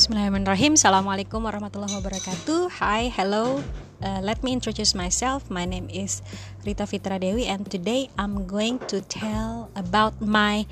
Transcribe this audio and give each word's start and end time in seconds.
Bismillahirrahmanirrahim. 0.00 0.80
Assalamualaikum 0.80 1.44
warahmatullahi 1.44 1.92
wabarakatuh. 1.92 2.72
Hi, 2.80 3.12
hello. 3.12 3.60
Uh, 4.00 4.24
let 4.24 4.40
me 4.40 4.48
introduce 4.48 4.96
myself. 4.96 5.52
My 5.52 5.68
name 5.68 5.92
is 5.92 6.24
Rita 6.64 6.88
Fitra 6.88 7.20
Dewi, 7.20 7.44
and 7.44 7.68
today 7.68 8.08
I'm 8.16 8.48
going 8.48 8.80
to 8.88 9.04
tell 9.04 9.68
about 9.76 10.16
my 10.24 10.64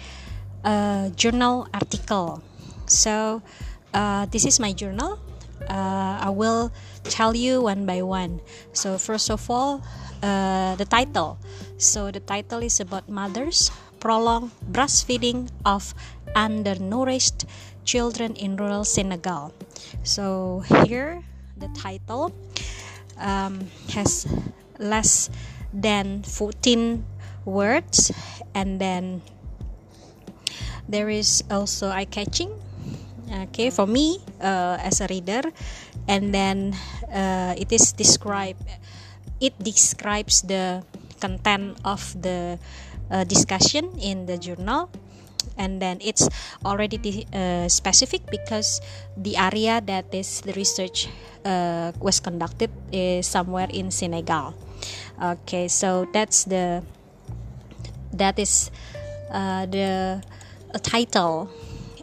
uh, 0.64 1.12
journal 1.12 1.68
article. 1.76 2.40
So, 2.88 3.44
uh, 3.92 4.24
this 4.32 4.48
is 4.48 4.56
my 4.56 4.72
journal. 4.72 5.20
Uh, 5.68 6.24
I 6.24 6.32
will 6.32 6.72
tell 7.04 7.36
you 7.36 7.68
one 7.68 7.84
by 7.84 8.00
one. 8.00 8.40
So, 8.72 8.96
first 8.96 9.28
of 9.28 9.44
all, 9.52 9.84
uh, 10.24 10.72
the 10.80 10.88
title. 10.88 11.36
So, 11.76 12.08
the 12.08 12.24
title 12.24 12.64
is 12.64 12.80
about 12.80 13.12
mothers 13.12 13.68
prolonged 14.00 14.54
breastfeeding 14.64 15.50
of 15.66 15.92
undernourished 16.32 17.44
children 17.88 18.36
in 18.36 18.60
rural 18.60 18.84
Senegal. 18.84 19.56
So 20.04 20.60
here 20.84 21.24
the 21.56 21.72
title 21.72 22.36
um, 23.16 23.72
has 23.96 24.28
less 24.76 25.32
than 25.72 26.22
14 26.22 27.00
words 27.48 28.12
and 28.52 28.76
then 28.76 29.24
there 30.84 31.08
is 31.08 31.42
also 31.50 31.88
eye 31.88 32.04
catching 32.04 32.52
okay 33.48 33.70
for 33.72 33.86
me 33.86 34.20
uh, 34.40 34.76
as 34.80 35.00
a 35.00 35.06
reader 35.08 35.42
and 36.06 36.32
then 36.32 36.76
uh, 37.12 37.54
it 37.56 37.72
is 37.72 37.92
described 37.92 38.62
it 39.40 39.52
describes 39.60 40.42
the 40.42 40.84
content 41.20 41.76
of 41.84 42.00
the 42.20 42.58
uh, 43.10 43.24
discussion 43.24 43.92
in 44.00 44.26
the 44.26 44.38
journal 44.38 44.88
and 45.58 45.82
then 45.82 45.98
it's 46.00 46.28
already 46.64 47.26
uh, 47.34 47.68
specific 47.68 48.22
because 48.30 48.80
the 49.16 49.36
area 49.36 49.82
that 49.84 50.06
is 50.14 50.40
the 50.42 50.52
research 50.54 51.08
uh, 51.44 51.92
was 52.00 52.20
conducted 52.20 52.70
is 52.92 53.26
somewhere 53.26 53.68
in 53.70 53.90
Senegal. 53.90 54.54
Okay, 55.20 55.68
so 55.68 56.06
that's 56.14 56.44
the 56.44 56.82
that 58.14 58.38
is 58.38 58.70
uh, 59.30 59.66
the 59.66 60.22
title. 60.82 61.50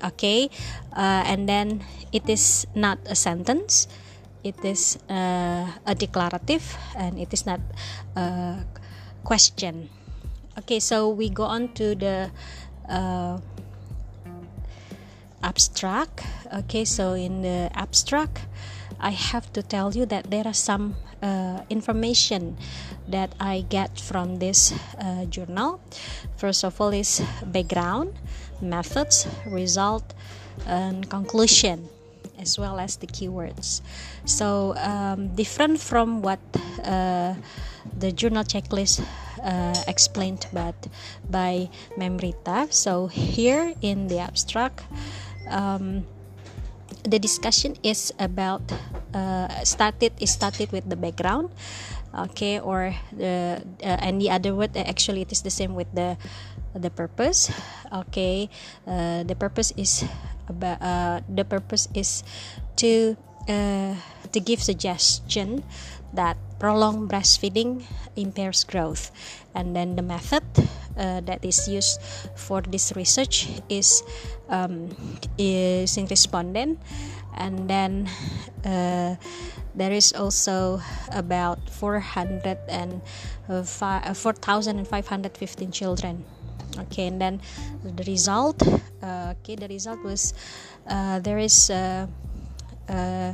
Okay, 0.04 0.52
uh, 0.94 1.24
and 1.26 1.48
then 1.50 1.82
it 2.12 2.28
is 2.30 2.68
not 2.76 3.00
a 3.08 3.16
sentence. 3.16 3.88
It 4.44 4.60
is 4.62 5.00
uh, 5.10 5.66
a 5.88 5.96
declarative, 5.96 6.78
and 6.94 7.18
it 7.18 7.34
is 7.34 7.48
not 7.48 7.60
a 8.16 8.62
question. 9.24 9.90
Okay, 10.60 10.80
so 10.80 11.10
we 11.10 11.30
go 11.30 11.44
on 11.44 11.74
to 11.76 11.96
the 11.96 12.32
uh, 12.90 13.40
abstract. 15.44 16.24
Okay 16.54 16.86
so 16.86 17.14
in 17.14 17.42
the 17.42 17.70
abstract 17.74 18.42
i 19.00 19.12
have 19.12 19.52
to 19.54 19.62
tell 19.62 19.94
you 19.94 20.06
that 20.06 20.32
there 20.32 20.48
are 20.48 20.54
some 20.54 20.96
uh, 21.22 21.62
information 21.70 22.58
that 23.08 23.34
i 23.40 23.66
get 23.70 24.00
from 24.00 24.40
this 24.40 24.74
uh, 25.00 25.26
journal. 25.26 25.80
First 26.38 26.64
of 26.64 26.80
all 26.80 26.94
is 26.94 27.22
background 27.46 28.14
methods 28.62 29.28
result 29.46 30.14
and 30.66 31.10
conclusion 31.10 31.90
as 32.40 32.58
well 32.58 32.80
as 32.80 32.98
the 32.98 33.08
keywords 33.08 33.82
so 34.26 34.76
um, 34.78 35.34
different 35.36 35.80
from 35.80 36.22
what 36.22 36.40
uh, 36.84 37.34
the 37.98 38.12
journal 38.12 38.44
checklist 38.44 39.04
uh, 39.44 39.76
explained 39.88 40.48
but 40.52 40.76
by 41.30 41.70
Memrita. 41.98 42.68
So 42.72 43.08
here 43.08 43.74
in 43.82 44.08
the 44.08 44.20
abstract, 44.20 44.84
um, 45.50 46.06
the 47.04 47.20
discussion 47.20 47.76
is 47.84 48.12
about 48.20 48.64
uh, 49.14 49.48
started 49.64 50.14
is 50.20 50.32
started 50.32 50.72
with 50.72 50.90
the 50.90 50.96
background 50.96 51.50
okay 52.16 52.60
or 52.60 52.96
the 53.14 53.62
uh, 53.84 53.98
and 54.02 54.20
the 54.20 54.30
other 54.32 54.56
word 54.56 54.76
actually 54.76 55.22
it 55.22 55.32
is 55.32 55.44
the 55.44 55.54
same 55.54 55.76
with 55.76 55.88
the 55.94 56.18
the 56.74 56.90
purpose 56.90 57.52
okay 57.94 58.50
uh, 58.88 59.22
the 59.24 59.36
purpose 59.36 59.72
is 59.78 60.04
about 60.48 60.82
uh, 60.82 61.22
the 61.30 61.46
purpose 61.46 61.88
is 61.94 62.24
to 62.78 63.18
uh, 63.48 63.96
to 64.32 64.40
give 64.40 64.62
suggestion 64.62 65.64
that 66.14 66.38
prolonged 66.60 67.10
breastfeeding 67.10 67.84
impairs 68.16 68.64
growth. 68.64 69.12
And 69.54 69.76
then 69.76 69.96
the 69.96 70.02
method 70.02 70.44
uh, 70.98 71.22
that 71.22 71.44
is 71.44 71.68
used 71.68 72.02
for 72.36 72.62
this 72.62 72.96
research 72.96 73.50
is 73.70 74.04
um, 74.50 74.96
is 75.38 75.98
in 75.98 76.08
respondent 76.08 76.80
and 77.36 77.70
then 77.70 78.10
uh, 78.64 79.16
there 79.76 79.92
is 79.92 80.14
also 80.14 80.82
about 81.12 81.60
400 81.70 82.58
and 82.70 83.02
uh, 83.50 83.64
4515 83.64 85.72
children 85.72 86.24
okay 86.80 87.08
and 87.08 87.22
then 87.22 87.42
the 87.84 88.04
result 88.04 88.62
uh, 89.02 89.34
okay 89.38 89.56
the 89.56 89.68
result 89.68 90.02
was 90.04 90.34
uh, 90.88 91.20
there 91.20 91.38
is 91.40 91.70
uh, 91.70 92.08
uh, 92.90 93.34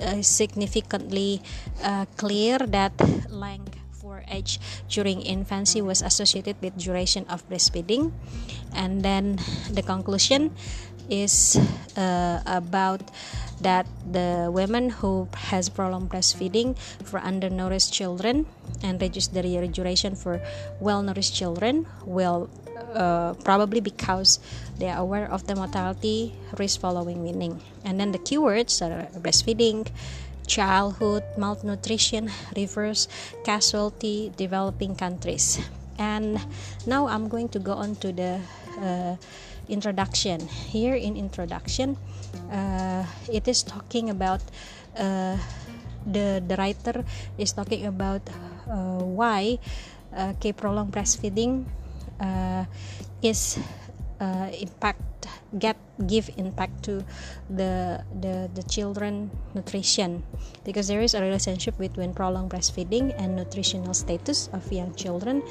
uh, 0.00 0.22
significantly 0.22 1.42
uh, 1.82 2.06
clear 2.16 2.58
that 2.58 2.94
length 3.28 3.74
for 3.90 4.22
age 4.30 4.60
during 4.88 5.20
infancy 5.22 5.82
was 5.82 6.02
associated 6.02 6.54
with 6.62 6.76
duration 6.78 7.26
of 7.28 7.42
breastfeeding. 7.48 8.12
And 8.72 9.02
then 9.02 9.38
the 9.70 9.82
conclusion 9.82 10.54
is 11.08 11.58
about 11.96 13.02
that 13.60 13.86
the 14.10 14.50
women 14.52 14.90
who 14.90 15.28
has 15.50 15.68
prolonged 15.68 16.10
breastfeeding 16.10 16.76
for 17.04 17.20
undernourished 17.20 17.92
children 17.92 18.46
and 18.82 19.00
reduce 19.00 19.28
the 19.28 19.42
duration 19.68 20.14
for 20.14 20.40
well-nourished 20.80 21.34
children 21.34 21.86
will 22.04 22.50
uh, 22.94 23.34
probably 23.44 23.80
because 23.80 24.38
they 24.78 24.88
are 24.88 24.98
aware 24.98 25.30
of 25.30 25.46
the 25.46 25.54
mortality 25.54 26.34
risk 26.58 26.80
following 26.80 27.22
weaning. 27.22 27.60
And 27.84 27.98
then 27.98 28.12
the 28.12 28.18
keywords 28.18 28.82
are 28.82 29.10
breastfeeding, 29.18 29.90
childhood, 30.46 31.24
malnutrition, 31.36 32.30
reverse 32.56 33.08
causality, 33.44 34.32
developing 34.36 34.94
countries. 34.94 35.58
And 35.98 36.38
now 36.86 37.06
I'm 37.06 37.28
going 37.28 37.48
to 37.50 37.58
go 37.58 37.72
on 37.72 37.96
to 37.96 38.12
the 38.12 38.40
uh, 38.80 39.16
introduction. 39.68 40.40
Here 40.48 40.94
in 40.94 41.16
introduction, 41.16 41.96
uh, 42.50 43.04
it 43.32 43.48
is 43.48 43.62
talking 43.62 44.10
about 44.10 44.42
uh, 44.96 45.36
the 46.06 46.42
the 46.44 46.56
writer 46.56 47.04
is 47.38 47.52
talking 47.52 47.86
about 47.86 48.22
uh, 48.68 49.00
why 49.00 49.58
uh, 50.12 50.32
prolonged 50.56 50.92
breastfeeding 50.92 51.64
uh, 52.20 52.64
is 53.22 53.58
uh, 54.20 54.50
impact 54.60 55.02
get 55.58 55.76
give 56.06 56.30
impact 56.36 56.82
to 56.82 57.04
the 57.48 58.02
the 58.20 58.50
the 58.54 58.62
children 58.66 59.30
nutrition 59.54 60.22
because 60.64 60.88
there 60.88 61.00
is 61.00 61.14
a 61.14 61.22
relationship 61.22 61.78
between 61.78 62.12
prolonged 62.12 62.50
breastfeeding 62.50 63.14
and 63.18 63.36
nutritional 63.36 63.94
status 63.94 64.50
of 64.52 64.66
young 64.72 64.94
children 64.94 65.42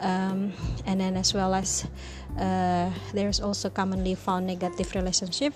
um, 0.00 0.52
and 0.86 1.00
then 1.00 1.16
as 1.16 1.34
well 1.34 1.54
as 1.54 1.86
uh, 2.38 2.90
there's 3.12 3.40
also 3.40 3.70
commonly 3.70 4.14
found 4.14 4.46
negative 4.46 4.94
relationship 4.94 5.54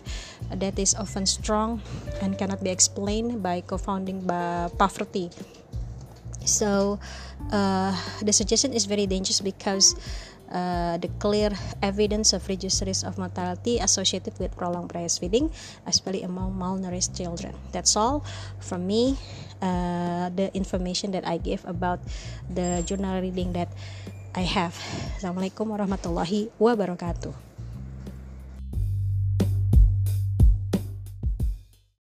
that 0.52 0.78
is 0.78 0.94
often 0.94 1.26
strong 1.26 1.80
and 2.22 2.38
cannot 2.38 2.62
be 2.62 2.70
explained 2.70 3.42
by 3.42 3.60
confounding 3.60 4.20
by 4.20 4.68
poverty 4.78 5.30
so 6.44 6.98
uh, 7.50 7.92
the 8.22 8.32
suggestion 8.32 8.72
is 8.72 8.84
very 8.84 9.06
dangerous 9.06 9.40
because 9.40 9.96
uh, 10.52 10.96
the 10.98 11.08
clear 11.18 11.50
evidence 11.82 12.32
of 12.32 12.46
reduced 12.48 12.82
risk 12.86 13.06
of 13.06 13.18
mortality 13.18 13.78
associated 13.78 14.38
with 14.38 14.54
prolonged 14.56 14.92
breastfeeding, 14.92 15.50
especially 15.86 16.22
among 16.22 16.54
malnourished 16.54 17.16
children. 17.16 17.52
That's 17.72 17.96
all 17.96 18.24
from 18.60 18.86
me. 18.86 19.18
Uh, 19.62 20.28
the 20.36 20.54
information 20.54 21.10
that 21.12 21.26
I 21.26 21.38
gave 21.38 21.64
about 21.64 22.00
the 22.52 22.84
journal 22.84 23.20
reading 23.20 23.54
that 23.54 23.72
I 24.34 24.42
have. 24.50 24.74
Assalamualaikum 25.14 25.62
warahmatullahi 25.70 26.50
wabarakatuh. 26.58 27.53